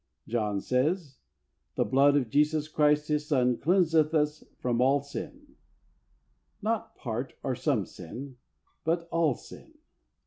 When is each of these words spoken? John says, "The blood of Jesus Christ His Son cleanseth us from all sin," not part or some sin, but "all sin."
John 0.27 0.61
says, 0.61 1.19
"The 1.75 1.85
blood 1.85 2.15
of 2.17 2.31
Jesus 2.31 2.67
Christ 2.67 3.07
His 3.07 3.27
Son 3.27 3.59
cleanseth 3.59 4.15
us 4.15 4.43
from 4.59 4.81
all 4.81 5.03
sin," 5.03 5.57
not 6.59 6.95
part 6.95 7.33
or 7.43 7.53
some 7.53 7.85
sin, 7.85 8.37
but 8.83 9.07
"all 9.11 9.35
sin." 9.35 9.75